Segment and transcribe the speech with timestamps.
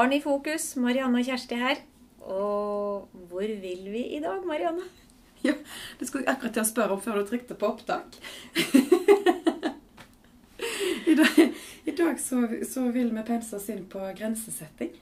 [0.00, 1.82] Barn i fokus, Marianne og Kjersti her.
[2.24, 4.86] Og hvor vil vi i dag, Marianne?
[5.44, 5.52] Ja,
[5.98, 8.16] Det skulle jeg akkurat til å spørre om før du trykte på opptak.
[11.12, 11.36] I dag,
[11.84, 14.96] i dag så, så, vil vi pense oss inn på grensesetting.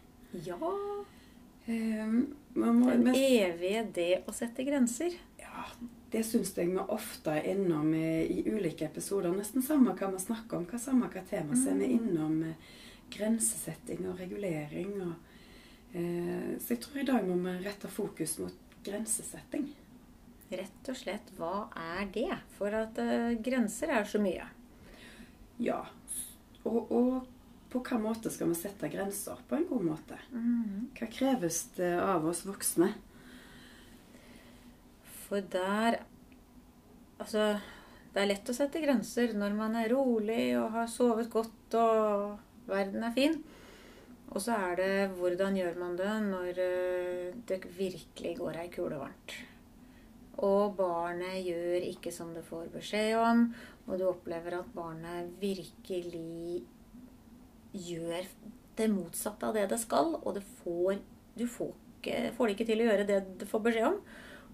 [0.48, 0.58] Ja.
[0.58, 2.18] Um,
[2.58, 5.14] må, Den evige det å sette grenser.
[5.38, 5.68] Ja,
[6.10, 9.30] det syns jeg vi ofte er innom i, i, ulike episoder.
[9.30, 11.96] Nesten samme hva vi snakker om, hva samme hva tema, så er vi mm.
[12.00, 12.74] innom eh,
[13.12, 14.94] grensesetting og regulering.
[15.04, 15.14] Og,
[15.92, 19.68] eh, så jeg tror i dag må vi rette fokus mot grensesetting.
[20.48, 22.30] Rett og slett, hva er det?
[22.56, 24.46] For at eh, grenser er så mye.
[25.60, 25.82] Ja.
[26.64, 27.26] Og, og,
[27.68, 30.16] på hvilken måte skal vi sette grenser på en god måte?
[30.32, 30.88] Mm.
[30.96, 32.94] Hva kreves det av oss voksne?
[35.26, 36.00] For der
[37.18, 37.58] Altså,
[38.14, 42.36] det er lett å sette grenser når man er rolig og har sovet godt og
[42.68, 43.38] verden er fin.
[44.28, 48.98] Og så er det hvordan gjør man det når eh, det virkelig går ei kule
[49.00, 49.36] varmt.
[50.44, 53.48] Og barnet gjør ikke som det får beskjed om,
[53.88, 56.62] og du opplever at barnet virkelig
[57.74, 58.28] gjør
[58.78, 61.00] det motsatte av det det skal, og det får,
[61.34, 63.98] du får, ikke, får det ikke til å gjøre det det får beskjed om.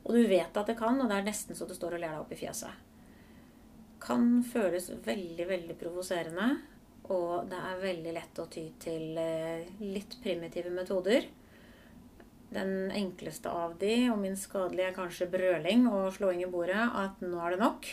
[0.04, 2.14] Og du vet at det kan, og det er nesten så du står og ler
[2.14, 2.80] deg opp i fjeset.
[4.04, 6.48] Kan føles veldig, veldig provoserende.
[7.12, 11.26] Og det er veldig lett å ty til eh, litt primitive metoder.
[12.54, 16.80] Den enkleste av de, og minst skadelige, er kanskje brøling og slåing i bordet.
[16.80, 17.88] At nå er det nok.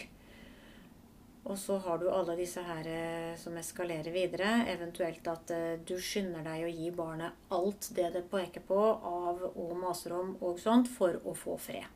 [1.44, 4.52] Og så har du alle disse her eh, som eskalerer videre.
[4.72, 9.42] Eventuelt at eh, du skynder deg å gi barnet alt det det peker på av
[9.52, 11.90] og maser om og sånt, for å få fred.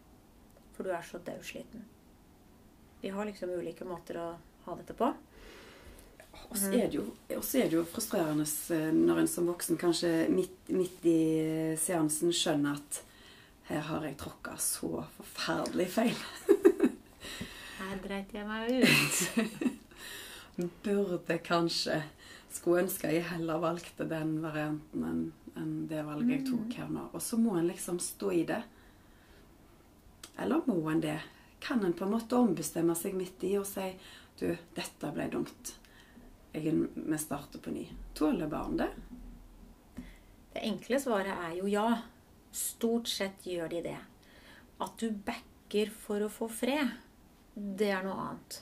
[0.76, 1.86] For du er så daudsliten.
[3.00, 4.28] Vi har liksom ulike måter å
[4.66, 5.14] ha dette på.
[6.50, 11.08] Og så er, er, det jo frustrerende eh, når en som voksen kanskje midt, midt
[11.10, 11.20] i
[11.82, 13.02] seansen skjønner at
[13.66, 16.20] her har jeg tråkka så forferdelig feil.
[17.80, 19.72] her dreit jeg meg ut.
[20.86, 21.98] Burde kanskje
[22.56, 25.24] Skulle ønske jeg heller valgte den varianten enn
[25.60, 26.76] en det valget jeg tok mm.
[26.78, 27.06] her nå.
[27.16, 28.62] Og så må en liksom stå i det.
[30.40, 31.18] Eller må en det?
[31.64, 33.88] Kan en på en måte ombestemme seg midt i og si
[34.40, 35.72] du, dette ble dumt
[36.62, 37.86] vi starter på ny.
[38.14, 38.90] Tåler barn det?
[40.54, 41.88] Det enkle svaret er jo ja.
[42.56, 43.98] Stort sett gjør de det.
[44.80, 46.94] At du backer for å få fred,
[47.56, 48.62] det er noe annet.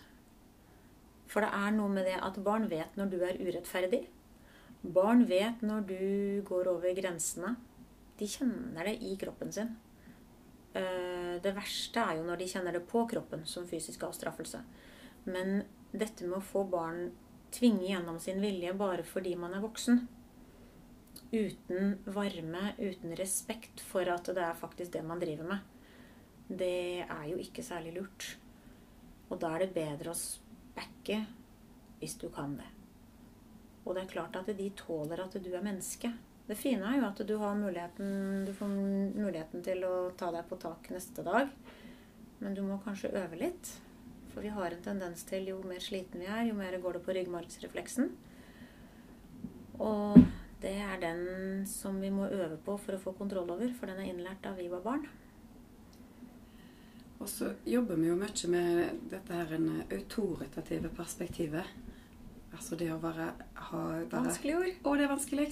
[1.30, 4.04] For det er noe med det at barn vet når du er urettferdig.
[4.84, 6.04] Barn vet når du
[6.50, 7.56] går over grensene.
[8.20, 9.76] De kjenner det i kroppen sin.
[10.74, 14.62] Eh, det verste er jo når de kjenner det på kroppen som fysisk avstraffelse.
[15.30, 17.12] Men dette med å få barn
[17.54, 20.02] tvinge gjennom sin vilje bare fordi man er voksen.
[21.34, 25.70] Uten varme, uten respekt for at det er faktisk det man driver med.
[26.48, 28.28] Det er jo ikke særlig lurt.
[29.32, 30.20] Og da er det bedre å
[30.76, 31.24] backe
[32.02, 32.70] hvis du kan det.
[33.84, 36.12] Og det er klart at de tåler at du er menneske.
[36.48, 38.70] Det fine er jo at du har muligheten, du får
[39.16, 41.50] muligheten til å ta deg på tak neste dag.
[42.44, 43.72] Men du må kanskje øve litt.
[44.34, 47.04] For vi har en tendens til jo mer sliten vi er, jo mer går det
[47.06, 48.10] på ryggmargsrefleksen.
[49.84, 50.18] Og
[50.64, 54.02] det er den som vi må øve på for å få kontroll over, for den
[54.02, 55.06] er innlært da vi var barn.
[57.24, 61.70] Og så jobber vi jo mye med dette her en autoritative perspektivet.
[62.54, 63.30] Altså det å være,
[63.70, 64.72] ha, være Vanskelig ord.
[64.84, 65.46] Å, det er vanskelig.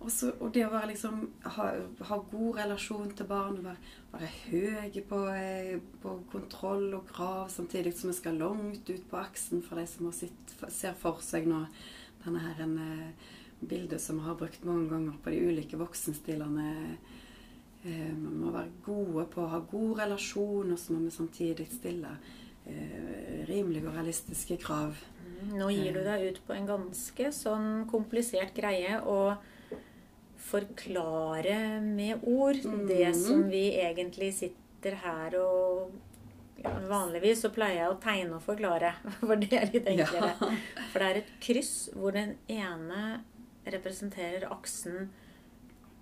[0.00, 1.64] Også, og det å være liksom, ha,
[2.08, 7.92] ha, god relasjon til barn, være, være høy på, eh, på, kontroll og krav, samtidig
[7.98, 11.66] som vi skal langt ut på aksen for de som sitt, ser for seg nå
[12.24, 13.28] denne her en, eh,
[13.60, 16.96] bildet som vi har brukt mange ganger på de ulike voksenstilene.
[17.84, 21.68] Eh, vi må være gode på å ha god relasjon, og så må vi samtidig
[21.72, 22.16] stille
[22.64, 24.96] eh, rimelige og realistiske krav.
[25.20, 29.00] Mm, nå gir du deg ut på en ganske sånn komplisert greie.
[29.00, 29.36] og
[30.50, 32.86] forklare med ord mm.
[32.88, 35.98] det som vi egentlig sitter her og
[36.60, 38.92] ja, Vanligvis så pleier jeg å tegne og forklare,
[39.22, 40.34] for det er litt enklere.
[40.36, 40.50] Ja.
[40.92, 43.22] For det er et kryss hvor den ene
[43.64, 45.08] representerer aksen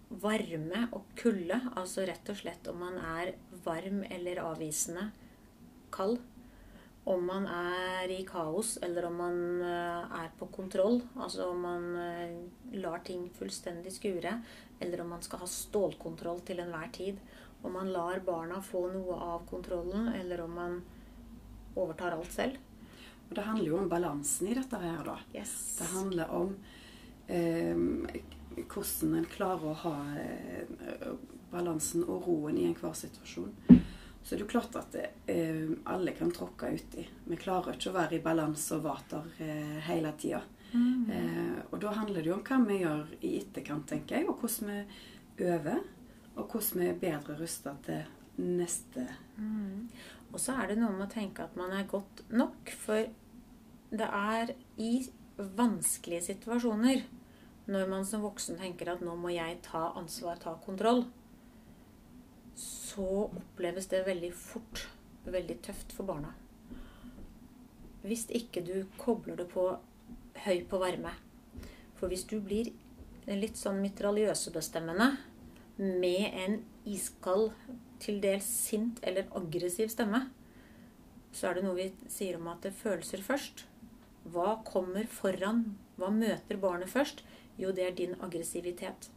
[0.08, 1.60] varme og kulde.
[1.76, 5.10] Altså rett og slett om man er varm eller avvisende
[5.94, 6.18] kald
[7.08, 11.00] om man er i kaos, eller om man eh, er på kontroll.
[11.16, 12.34] Altså om man eh,
[12.76, 14.34] lar ting fullstendig skure,
[14.80, 17.22] eller om man skal ha stålkontroll til enhver tid.
[17.62, 20.76] Om man lar barna få noe av kontrollen, eller om man
[21.78, 22.60] overtar alt selv.
[23.28, 25.16] Og Det handler jo om balansen i dette her, da.
[25.32, 25.56] Yes.
[25.80, 26.54] Det handler om
[27.26, 27.76] eh,
[28.68, 31.10] hvordan en klarer å ha eh,
[31.52, 33.54] balansen og roen i enhver situasjon.
[34.22, 37.04] Så det er jo klart at eh, alle kan tråkke uti.
[37.24, 40.42] Vi klarer ikke å være i balanse og vater eh, hele tida.
[40.72, 41.10] Mm.
[41.10, 44.42] Eh, og da handler det jo om hva vi gjør i etterkant, tenker jeg, og
[44.42, 45.82] hvordan vi øver.
[46.36, 48.04] Og hvordan vi er bedre rusta til
[48.38, 49.06] neste.
[49.38, 49.88] Mm.
[50.32, 53.08] Og så er det noe med å tenke at man er godt nok, for
[53.88, 54.92] det er i
[55.38, 57.06] vanskelige situasjoner
[57.68, 61.04] når man som voksen tenker at nå må jeg ta ansvar, ta kontroll,
[62.88, 64.88] så oppleves det veldig fort
[65.32, 66.32] veldig tøft for barna.
[68.04, 69.70] Hvis ikke du kobler det på
[70.44, 71.12] høy på varme.
[71.98, 72.70] For hvis du blir
[73.28, 75.10] litt sånn mitraljøsebestemmende
[75.78, 77.52] med en iskald,
[77.98, 80.20] til dels sint eller aggressiv stemme,
[81.34, 83.64] så er det noe vi sier om at det følelser først.
[84.30, 85.64] Hva kommer foran?
[85.98, 87.24] Hva møter barnet først?
[87.58, 89.10] Jo, det er din aggressivitet.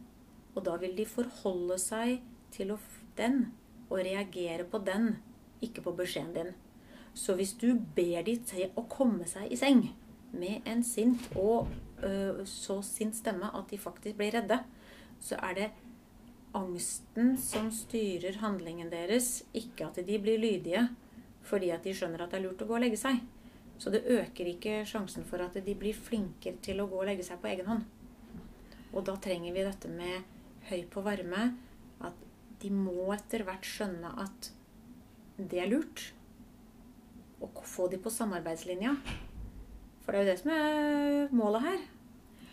[0.56, 2.74] Og da vil de forholde seg til
[3.16, 3.52] den
[3.92, 5.16] og reagere på den,
[5.62, 6.52] ikke på beskjeden din.
[7.14, 9.84] Så hvis du ber de til å komme seg i seng
[10.32, 11.68] med en sint og
[12.00, 14.62] øh, så sint stemme at de faktisk blir redde,
[15.20, 15.68] så er det
[16.56, 20.88] angsten som styrer handlingen deres, ikke at de blir lydige
[21.42, 23.18] fordi at de skjønner at det er lurt å gå og legge seg.
[23.82, 27.24] Så det øker ikke sjansen for at de blir flinkere til å gå og legge
[27.26, 27.88] seg på egen hånd.
[28.92, 30.28] Og da trenger vi dette med
[30.68, 31.48] høy på varme.
[31.98, 32.14] At
[32.62, 34.50] de må etter hvert skjønne at
[35.36, 36.12] det er lurt.
[37.42, 38.94] Og få de på samarbeidslinja.
[40.04, 41.84] For det er jo det som er målet her.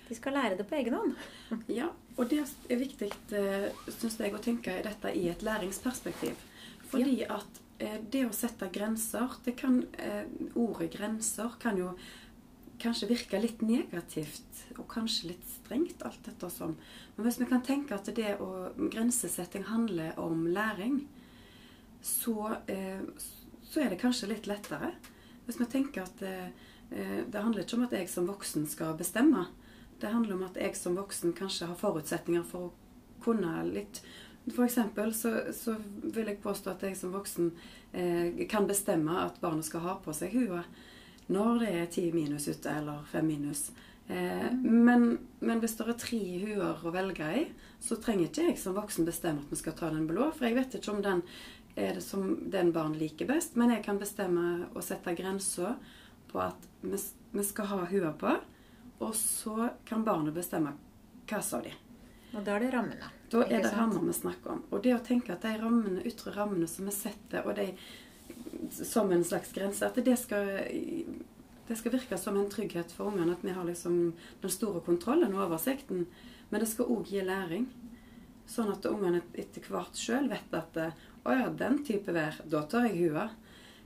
[0.10, 1.16] De skal lære det på egen hånd.
[1.80, 6.38] Ja, og det er viktig, synes syns jeg, å tenke dette i et læringsperspektiv.
[6.90, 7.38] Fordi ja.
[7.38, 10.26] at Eh, det å sette grenser det kan, eh,
[10.56, 11.94] Ordet 'grenser' kan jo
[12.82, 16.76] kanskje virke litt negativt og kanskje litt strengt, alt dette som.
[17.16, 21.02] Men hvis vi kan tenke at det å grensesetting handler om læring,
[22.02, 23.04] så, eh,
[23.64, 24.94] så er det kanskje litt lettere.
[25.46, 26.52] Hvis vi tenker at det,
[26.90, 29.48] det handler ikke om at jeg som voksen skal bestemme.
[30.00, 32.74] Det handler om at jeg som voksen kanskje har forutsetninger for å
[33.24, 34.02] kunne litt
[34.56, 37.52] for eksempel så, så, vil jeg påstå at jeg som voksen
[37.94, 40.64] eh, kan bestemme at barnet skal ha på seg hue
[41.30, 43.70] når det er ti minus ute, eller fem minus.
[44.10, 44.64] Eh, mm.
[44.86, 45.06] men,
[45.40, 47.46] men, hvis det er tre huer å velge i,
[47.84, 50.32] så trenger ikke jeg som voksen bestemme at vi skal ta den blå.
[50.36, 51.22] For jeg vet ikke om den
[51.80, 55.78] er det som den barn liker best, men jeg kan bestemme og sette grenser
[56.30, 56.98] på at vi,
[57.32, 58.34] vi skal ha hua på,
[59.00, 60.74] og så kan barnet bestemme
[61.30, 61.72] hva av de.
[62.34, 63.14] Og da er det rammene.
[63.30, 64.62] Da er det rammer vi snakker om.
[64.74, 67.72] Og det å tenke at de rammene, ytre rammene som vi setter, og de
[68.72, 70.64] som en slags grense, at det skal,
[71.68, 73.36] det skal virke som en trygghet for ungene.
[73.36, 74.00] At vi har liksom
[74.42, 76.08] den store kontrollen og oversikten.
[76.50, 77.68] Men det skal òg gi læring.
[78.50, 82.88] Sånn at ungene etter hvert sjøl vet at å ja, den type vær, da tar
[82.90, 83.28] jeg hua.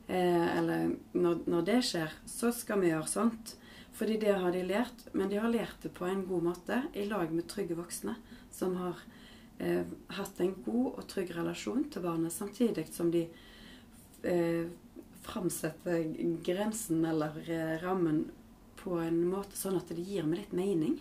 [0.08, 3.56] Eh, eller når, når, det skjer, så skal vi gjøre sånt.
[3.94, 5.08] Fordi det har de lært.
[5.14, 8.16] Men de har lært det på en god måte i lag med trygge voksne
[8.54, 9.00] som har
[9.58, 9.86] eh,
[10.18, 13.26] hatt en god og trygg relasjon til barnet, samtidig som de
[14.24, 14.68] eh,
[15.24, 15.98] framsette
[16.46, 18.26] grensen eller eh, rammen
[18.84, 20.98] på en måte sånn at det gir meg litt mening.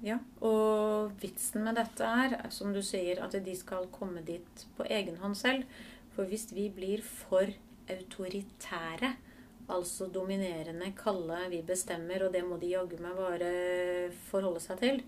[0.00, 4.86] Ja, og vitsen med dette er, som du sier, at de skal komme dit på
[4.88, 5.66] egen hånd selv.
[6.14, 7.50] For hvis vi blir for
[7.90, 9.12] autoritære,
[9.70, 13.50] altså dominerende, kalde, vi bestemmer, og det må de jaggu meg bare
[14.30, 15.02] forholde seg til,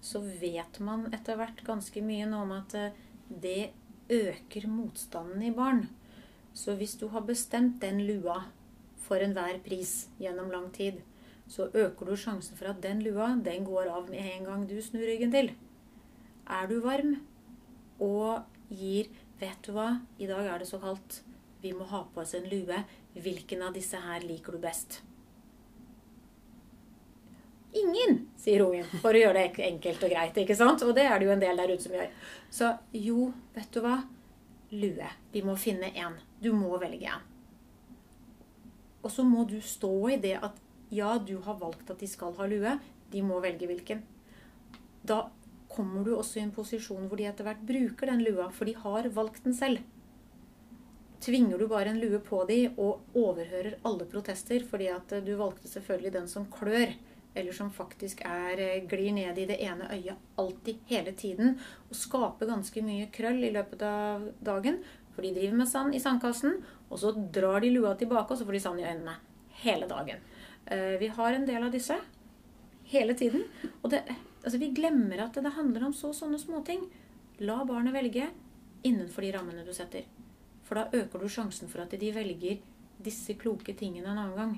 [0.00, 2.98] så vet man etter hvert ganske mye nå om at eh,
[3.28, 3.70] det
[4.08, 5.84] øker motstanden i barn.
[6.54, 8.42] Så hvis du har bestemt den lua
[9.06, 11.00] for enhver pris gjennom lang tid,
[11.48, 14.76] så øker du sjansen for at den lua den går av med en gang du
[14.82, 15.52] snur ryggen til.
[16.48, 17.16] Er du varm
[18.00, 21.22] og gir 'Vet du hva, i dag er det så kaldt.
[21.62, 22.84] Vi må ha på oss en lue.
[23.14, 25.02] Hvilken av disse her liker du best?'
[27.78, 30.38] Ingen, sier ungen, for å gjøre det enkelt og greit.
[30.40, 30.82] ikke sant?
[30.82, 32.08] Og det er det jo en del der ute som gjør.
[32.50, 33.98] Så jo, vet du hva?
[34.70, 35.08] Lue.
[35.32, 36.16] Vi må finne én.
[36.42, 37.26] Du må velge en.
[39.02, 40.56] Og så må du stå i det at
[40.92, 42.78] ja, du har valgt at de skal ha lue.
[43.12, 44.02] De må velge hvilken.
[45.06, 45.28] Da
[45.68, 48.74] kommer du også i en posisjon hvor de etter hvert bruker den lua, for de
[48.76, 49.84] har valgt den selv.
[51.24, 55.70] Tvinger du bare en lue på de og overhører alle protester fordi at du valgte
[55.70, 56.92] selvfølgelig den som klør,
[57.38, 61.96] eller som faktisk er, eh, glir ned i det ene øyet alltid, hele tiden, og
[61.96, 64.82] skaper ganske mye krøll i løpet av dagen.
[65.14, 68.46] For de driver med sand i sandkassen, og så drar de lua tilbake, og så
[68.46, 69.16] får de sand i øynene
[69.64, 70.18] hele dagen.
[70.66, 71.96] Eh, vi har en del av disse
[72.84, 73.44] hele tiden.
[73.82, 74.02] Og det,
[74.44, 76.86] Altså, vi glemmer at det handler om så sånne småting.
[77.44, 78.30] La barnet velge
[78.86, 80.06] innenfor de rammene du setter.
[80.64, 82.62] For da øker du sjansen for at de velger
[83.02, 84.54] disse kloke tingene en annen gang.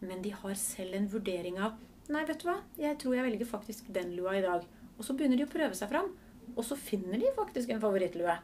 [0.00, 1.76] Men de har selv en vurdering av
[2.08, 4.64] Nei, vet du hva, jeg tror jeg velger faktisk den lua i dag.
[4.96, 6.08] Og så begynner de å prøve seg fram.
[6.56, 8.36] Og så finner de faktisk en favorittlue.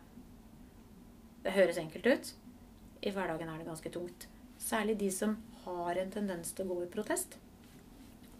[1.43, 2.31] Det høres enkelt ut.
[3.07, 4.29] I hverdagen er det ganske tungt.
[4.63, 7.37] Særlig de som har en tendens til å gå i protest.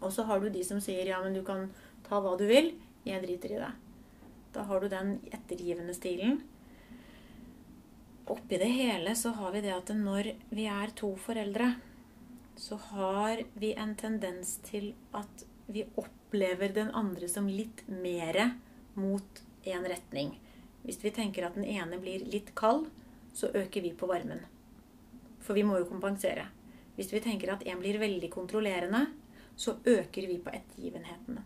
[0.01, 1.69] Og så har du de som sier ja, men du kan
[2.07, 2.73] ta hva du vil.
[3.07, 3.73] Jeg driter i det.
[4.55, 6.39] Da har du den ettergivende stilen.
[8.27, 11.75] Oppi det hele så har vi det at når vi er to foreldre,
[12.57, 18.51] så har vi en tendens til at vi opplever den andre som litt mere
[18.97, 20.33] mot en retning.
[20.83, 22.87] Hvis vi tenker at den ene blir litt kald,
[23.33, 24.41] så øker vi på varmen.
[25.43, 26.47] For vi må jo kompensere.
[26.97, 29.05] Hvis vi tenker at en blir veldig kontrollerende,
[29.55, 31.43] så øker vi på ettergivenheten.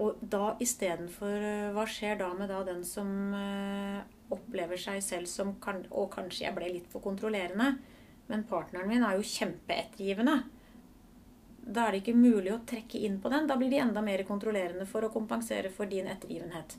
[0.00, 4.00] Og da istedenfor Hva skjer da med da den som øh,
[4.32, 5.52] opplever seg selv som
[5.90, 7.74] Og kanskje jeg ble litt for kontrollerende.
[8.30, 10.36] Men partneren min er jo kjempeettergivende.
[11.60, 13.48] Da er det ikke mulig å trekke inn på den.
[13.50, 16.76] Da blir de enda mer kontrollerende for å kompensere for din ettergivenhet.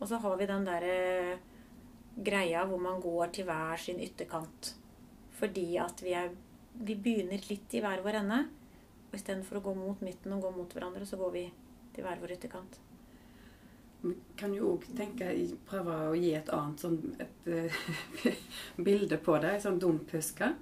[0.00, 1.38] Og så har vi den derre
[2.20, 4.74] greia hvor man går til hver sin ytterkant.
[5.40, 6.30] Fordi at vi, er,
[6.76, 8.42] vi begynner litt i hver vår ende.
[9.10, 11.44] Og istedenfor å gå mot midten og gå mot hverandre, så går vi
[11.94, 12.80] til hver vår ytterkant.
[14.00, 15.28] Vi kan jo òg tenke
[15.68, 18.30] Prøve å gi et annet sånn et, uh,
[18.86, 19.56] bilde på det.
[19.56, 20.54] En sånn dum dumpuske.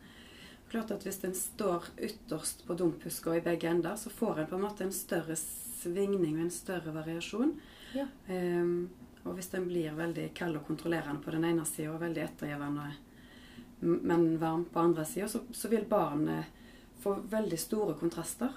[0.69, 4.57] Klart at Hvis en står ytterst på dumphuska i begge ender, så får en på
[4.59, 7.55] en måte en større svingning og en større variasjon.
[7.97, 8.05] Ja.
[8.29, 8.91] Um,
[9.25, 12.89] og hvis en blir veldig kald og kontrollerende på den ene sida og veldig ettergivende,
[13.81, 16.49] men varm på andre sida, så, så, vil barnet
[17.03, 18.53] få veldig store kontraster.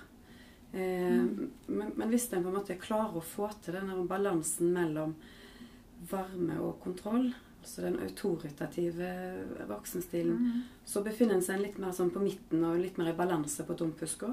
[0.74, 1.52] Um, mm.
[1.68, 5.16] men, men, hvis en på en måte klarer å få til denne balansen mellom
[6.12, 7.30] varme og kontroll,
[7.62, 9.12] altså den autoritative
[9.70, 10.62] voksenstilen, mm.
[10.86, 13.78] så befinner en seg litt mer sånn på midten og litt mer i balanse på
[13.78, 14.32] dumpuska.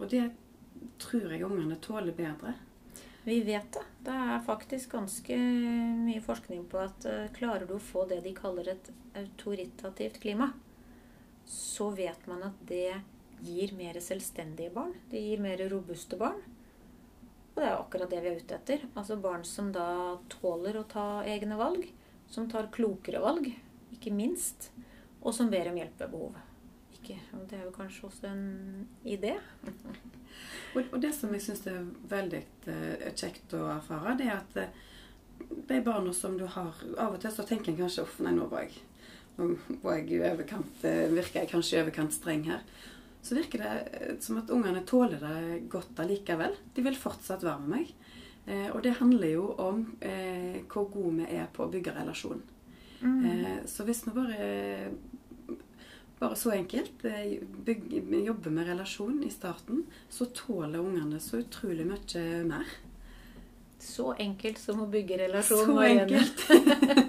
[0.00, 0.30] Og det
[1.00, 2.54] tror jeg ungene tåler bedre.
[3.26, 3.84] Vi vet det.
[4.00, 8.32] Det er faktisk ganske mye forskning på at uh, klarer du å få det de
[8.36, 8.88] kaller et
[9.20, 10.48] autoritativt klima,
[11.44, 12.94] så vet man at det
[13.44, 14.94] gir mer selvstendige barn.
[15.12, 16.40] Det gir mer robuste barn.
[17.50, 18.88] Og det er akkurat det vi er ute etter.
[18.94, 21.84] Altså barn som da tåler å ta egne valg
[22.30, 23.50] som tar klokere valg,
[23.94, 24.70] ikke minst,
[25.20, 26.36] og som ber om hjelp ved behov.
[26.94, 29.34] Ikke, og det er jo kanskje også en idé.
[30.76, 34.86] og, det som jeg syns er veldig uh, kjekt å erfare, det er at uh,
[35.70, 38.46] de barna som du har Av og til så tenker en kanskje uff, nei, nå
[38.50, 38.82] var jeg,
[39.38, 42.64] nå var jeg overkant, uh, virker jeg kanskje i overkant streng her.
[43.20, 46.54] Så virker det som at ungene tåler det godt allikevel.
[46.76, 47.90] De vil fortsatt være med meg.
[48.50, 52.42] Eh, og det handler jo om eh, hvor gode vi er på å bygge relasjon.
[53.00, 53.20] Mm.
[53.30, 54.48] Eh, så hvis vi bare
[56.20, 57.04] bare så enkelt
[58.26, 62.74] jobber med relasjon i starten, så tåler ungene så utrolig mye mer.
[63.80, 65.70] Så enkelt som å bygge relasjon.
[65.70, 66.44] Så enkelt.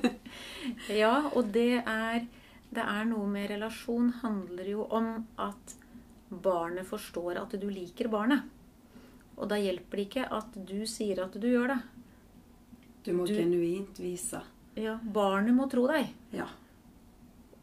[1.02, 2.24] ja, og det er,
[2.72, 5.76] det er noe med relasjon handler jo om at
[6.32, 8.48] barnet forstår at du liker barnet.
[9.42, 11.80] Og da hjelper det ikke at du sier at du gjør det.
[13.02, 14.44] Du må du, genuint vise.
[14.78, 15.00] Ja.
[15.02, 16.12] Barnet må tro deg.
[16.36, 16.46] Ja.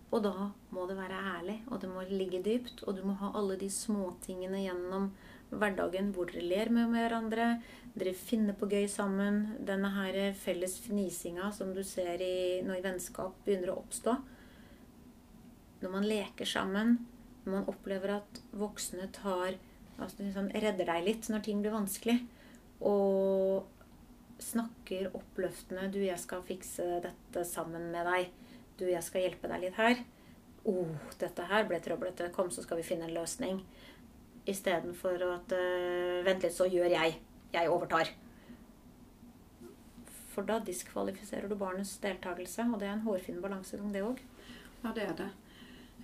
[0.09, 2.83] Og da må det være ærlig, og det må ligge dypt.
[2.89, 5.13] Og du må ha alle de småtingene gjennom
[5.53, 7.51] hverdagen hvor dere ler med hverandre.
[7.95, 9.45] Dere finner på gøy sammen.
[9.69, 14.17] Denne her felles fnisinga som du ser i, når vennskap begynner å oppstå.
[15.85, 16.97] Når man leker sammen,
[17.45, 19.61] når man opplever at voksne tar
[19.99, 22.19] altså liksom redder deg litt når ting blir vanskelig.
[22.87, 23.67] Og
[24.39, 28.31] snakker oppløftende 'Du, jeg skal fikse dette sammen med deg.
[28.79, 30.05] Du, jeg skal hjelpe deg litt her.'
[30.69, 32.31] 'Å, oh, dette her ble trøblete.
[32.35, 33.65] Kom, så skal vi finne en løsning.'
[34.49, 37.19] Istedenfor at uh, 'Vent litt, så gjør jeg.
[37.53, 38.15] Jeg overtar.'
[40.33, 44.21] For da diskvalifiserer du barnets deltakelse, og det er en hårfin balansegang, det òg.
[44.85, 45.31] Ja, det er det.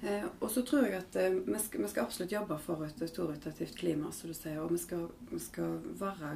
[0.05, 3.03] Eh, og så tror jeg at eh, vi, skal, vi, skal, absolutt jobbe for et
[3.07, 4.59] autoritativt klima, som du sier.
[4.61, 6.35] Og vi skal, vi skal, være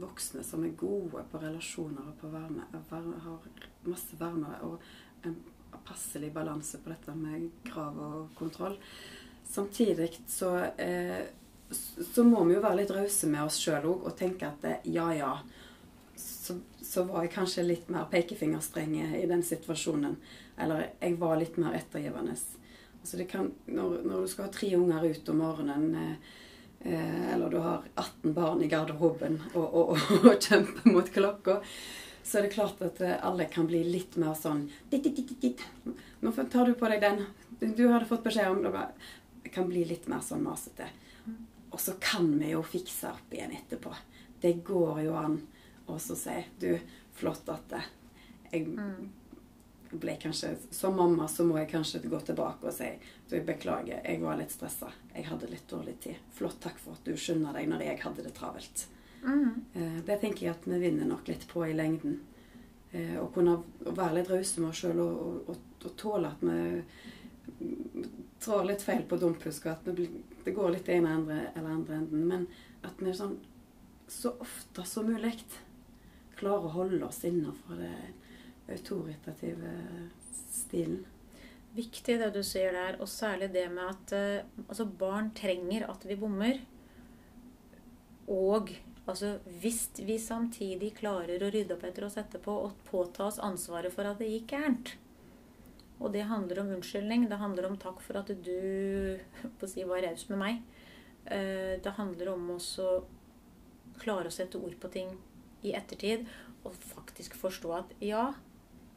[0.00, 2.66] voksne som er gode på relasjoner og på varme.
[2.90, 3.46] har
[3.86, 4.82] masse varme og
[5.22, 5.36] en
[5.86, 8.74] passelig balanse på dette med krav og kontroll.
[9.46, 11.30] Samtidig så, eh,
[12.14, 14.80] så må vi jo være litt rause med oss sjøl òg og tenke at det,
[14.90, 15.36] ja, ja.
[16.16, 20.16] Så, så, var jeg kanskje litt mer pekefingerstreng i den situasjonen.
[20.58, 22.34] Eller jeg var litt mer ettergivende.
[23.06, 26.32] Altså kan, når, når, du skal ha tre unger ut om morgenen, eh,
[26.90, 31.60] eh, eller du har 18 barn i garderoben og, og, og, og kjemper mot klokka,
[32.26, 35.62] så er det klart at eh, alle kan bli litt mer sånn dit, dit, dit.
[36.18, 37.22] Nå tar du på deg den.
[37.78, 38.88] Du hadde fått beskjed om det.
[39.54, 40.90] kan bli litt mer sånn masete.
[41.70, 43.94] Og så kan vi jo fikse opp igjen etterpå.
[44.42, 45.38] Det går jo an
[45.86, 46.72] å si Du,
[47.14, 47.84] flott at det.
[48.50, 48.66] jeg
[50.00, 52.88] ble kanskje Som mamma så må jeg kanskje gå tilbake og si
[53.30, 54.92] du, beklager, jeg var litt stressa.
[55.14, 56.20] Jeg hadde litt dårlig tid.
[56.34, 58.86] Flott, takk for at du skjønner deg når jeg hadde det travelt.
[59.26, 59.64] Mm.
[60.06, 62.20] Det tenker jeg at vi vinner nok litt på i lengden.
[62.92, 66.58] Eh, å kunne være litt rause med oss sjøl og, og, og, tåle at vi
[68.42, 70.06] trår litt feil på dumpusk, og at vi,
[70.44, 72.26] det går litt ene andre eller andre enden.
[72.30, 72.46] Men
[72.86, 73.38] at vi sånn
[74.06, 75.34] så ofte som mulig
[76.38, 77.94] klarer å holde oss innenfor det
[78.72, 79.72] autoritative
[80.50, 81.04] stilen.
[81.76, 86.06] Viktig det du sier der, og særlig det med at uh, altså barn trenger at
[86.08, 86.60] vi bommer.
[88.32, 88.72] Og
[89.04, 93.92] altså, hvis vi samtidig klarer å rydde opp etter oss etterpå og påta oss ansvaret
[93.92, 94.96] for at det gikk gærent
[96.00, 97.28] Og det handler om unnskyldning.
[97.28, 99.20] Det handler om takk for at du
[99.68, 100.64] si, var raus med meg.
[101.28, 102.88] Uh, det handler om også
[104.00, 105.12] klare å sette ord på ting
[105.64, 106.26] i ettertid
[106.66, 108.26] og faktisk forstå at ja,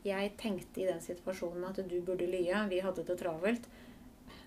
[0.05, 2.61] jeg tenkte i den situasjonen at du burde lye.
[2.71, 3.65] Vi hadde det travelt.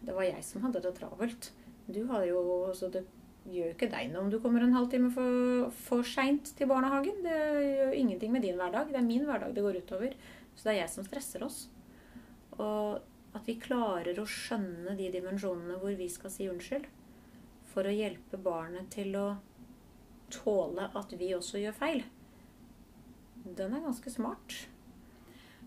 [0.02, 1.50] Det var jeg som hadde det travelt.
[1.86, 3.04] Du har jo så Det
[3.42, 7.24] gjør jo ikke deg noe om du kommer en halvtime for, for seint til barnehagen.
[7.24, 8.92] Det gjør ingenting med din hverdag.
[8.92, 10.14] Det er min hverdag det går utover.
[10.54, 11.64] Så det er jeg som stresser oss.
[12.58, 16.86] Og at vi klarer å skjønne de dimensjonene hvor vi skal si unnskyld.
[17.72, 19.26] For å hjelpe barnet til å
[20.32, 22.04] tåle at vi også gjør feil.
[23.42, 24.54] Den er ganske smart.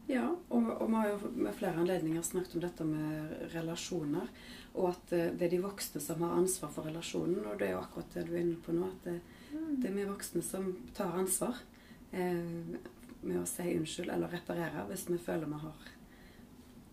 [0.07, 4.27] Ja, og, og, vi har jo med flere anledninger snakket om dette med relasjoner.
[4.75, 7.41] Og at eh, det er de voksne som har ansvar for relasjonen.
[7.45, 8.91] Og det er jo akkurat det du er inne på nå.
[8.91, 9.15] At det,
[9.53, 9.79] mm.
[9.81, 11.63] det er vi voksne som tar ansvar
[12.11, 12.77] eh,
[13.25, 15.89] med å si unnskyld eller reparere hvis vi føler vi har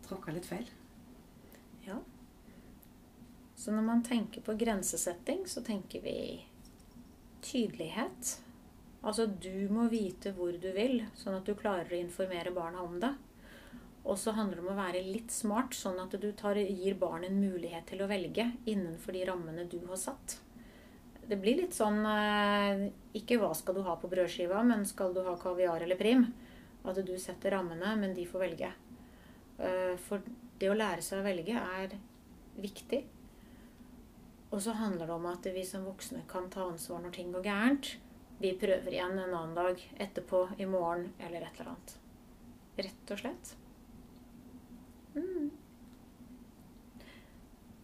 [0.07, 0.70] tråkka litt feil.
[1.85, 1.98] Ja.
[3.57, 6.16] Så når man tenker på grensesetting, så tenker vi
[7.44, 8.38] tydelighet.
[9.03, 13.01] Altså du må vite hvor du vil, sånn at du klarer å informere barna om
[13.03, 13.11] det.
[14.03, 17.27] Og så handler det om å være litt smart, sånn at du tar, gir barn
[17.27, 20.38] en mulighet til å velge innenfor de rammene du har satt.
[21.23, 25.21] Det blir litt sånn eh, Ikke hva skal du ha på brødskiva, men skal du
[25.23, 26.27] ha kaviar eller prim?
[26.83, 28.73] At du setter rammene, men de får velge.
[29.62, 30.23] Eh, for
[30.59, 31.95] det å lære seg å velge er
[32.59, 33.05] viktig.
[34.51, 37.47] Og så handler det om at vi som voksne kan ta ansvar når ting går
[37.47, 37.95] gærent
[38.42, 41.92] vi prøver igjen en annen dag etterpå, i morgen eller et eller annet.
[42.83, 43.52] Rett og slett.
[45.14, 45.50] Mm.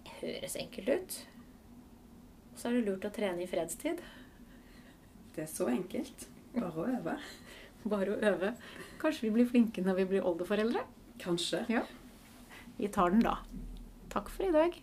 [0.02, 1.18] Det høres enkelt ut.
[2.50, 4.02] Og så er det lurt å trene i fredstid.
[5.36, 6.26] Det er så enkelt.
[6.56, 7.18] Bare å øve.
[7.94, 8.54] Bare å øve.
[8.98, 10.82] Kanskje vi blir flinke når vi blir oldeforeldre?
[11.22, 11.62] Kanskje.
[11.70, 11.86] Ja.
[12.78, 13.38] Vi tar den da.
[14.10, 14.82] Takk for i dag.